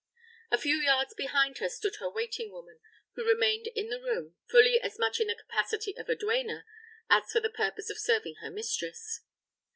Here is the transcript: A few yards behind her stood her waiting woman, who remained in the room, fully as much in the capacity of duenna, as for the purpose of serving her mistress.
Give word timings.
A 0.49 0.57
few 0.57 0.77
yards 0.77 1.13
behind 1.13 1.59
her 1.59 1.69
stood 1.69 1.97
her 1.97 2.09
waiting 2.11 2.51
woman, 2.51 2.79
who 3.13 3.23
remained 3.23 3.67
in 3.75 3.89
the 3.91 4.01
room, 4.01 4.33
fully 4.49 4.81
as 4.81 4.97
much 4.97 5.19
in 5.19 5.27
the 5.27 5.35
capacity 5.35 5.95
of 5.95 6.07
duenna, 6.17 6.65
as 7.07 7.31
for 7.31 7.39
the 7.39 7.51
purpose 7.51 7.91
of 7.91 7.99
serving 7.99 8.37
her 8.41 8.49
mistress. 8.49 9.21